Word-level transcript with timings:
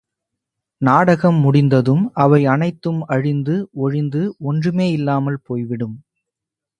நாடகம் 0.81 1.35
முடிந்ததும் 1.35 2.11
அவை 2.15 2.45
அனைத்தும் 2.45 3.01
அழிந்து 3.07 3.55
ஒழிந்து 3.77 4.21
ஒன்றுமேயில்லாமல் 4.43 5.39
போய்விடும். 5.43 5.95